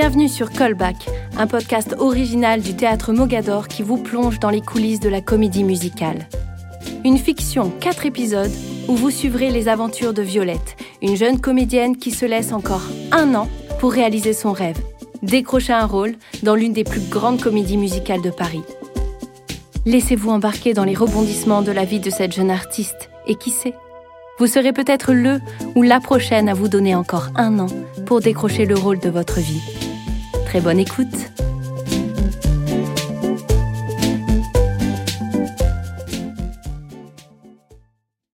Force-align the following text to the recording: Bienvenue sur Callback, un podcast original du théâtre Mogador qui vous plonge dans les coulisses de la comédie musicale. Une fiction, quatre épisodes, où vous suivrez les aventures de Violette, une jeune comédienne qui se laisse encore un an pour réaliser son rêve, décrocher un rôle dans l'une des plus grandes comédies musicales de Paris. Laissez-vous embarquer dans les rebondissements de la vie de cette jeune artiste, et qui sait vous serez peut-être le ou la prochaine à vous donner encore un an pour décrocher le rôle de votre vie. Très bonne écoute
Bienvenue 0.00 0.28
sur 0.28 0.50
Callback, 0.50 1.08
un 1.36 1.48
podcast 1.48 1.96
original 1.98 2.60
du 2.60 2.76
théâtre 2.76 3.12
Mogador 3.12 3.66
qui 3.66 3.82
vous 3.82 3.96
plonge 3.96 4.38
dans 4.38 4.48
les 4.48 4.60
coulisses 4.60 5.00
de 5.00 5.08
la 5.08 5.20
comédie 5.20 5.64
musicale. 5.64 6.28
Une 7.04 7.18
fiction, 7.18 7.70
quatre 7.80 8.06
épisodes, 8.06 8.52
où 8.86 8.94
vous 8.94 9.10
suivrez 9.10 9.50
les 9.50 9.66
aventures 9.66 10.14
de 10.14 10.22
Violette, 10.22 10.76
une 11.02 11.16
jeune 11.16 11.40
comédienne 11.40 11.96
qui 11.96 12.12
se 12.12 12.24
laisse 12.24 12.52
encore 12.52 12.84
un 13.10 13.34
an 13.34 13.48
pour 13.80 13.90
réaliser 13.90 14.34
son 14.34 14.52
rêve, 14.52 14.78
décrocher 15.24 15.72
un 15.72 15.86
rôle 15.86 16.14
dans 16.44 16.54
l'une 16.54 16.72
des 16.72 16.84
plus 16.84 17.02
grandes 17.10 17.42
comédies 17.42 17.76
musicales 17.76 18.22
de 18.22 18.30
Paris. 18.30 18.62
Laissez-vous 19.84 20.30
embarquer 20.30 20.74
dans 20.74 20.84
les 20.84 20.94
rebondissements 20.94 21.62
de 21.62 21.72
la 21.72 21.84
vie 21.84 21.98
de 21.98 22.10
cette 22.10 22.36
jeune 22.36 22.52
artiste, 22.52 23.10
et 23.26 23.34
qui 23.34 23.50
sait 23.50 23.74
vous 24.38 24.46
serez 24.46 24.72
peut-être 24.72 25.12
le 25.12 25.40
ou 25.74 25.82
la 25.82 25.98
prochaine 25.98 26.48
à 26.48 26.54
vous 26.54 26.68
donner 26.68 26.94
encore 26.94 27.30
un 27.34 27.58
an 27.58 27.66
pour 28.06 28.20
décrocher 28.20 28.66
le 28.66 28.76
rôle 28.76 29.00
de 29.00 29.10
votre 29.10 29.40
vie. 29.40 29.87
Très 30.48 30.62
bonne 30.62 30.78
écoute 30.80 31.30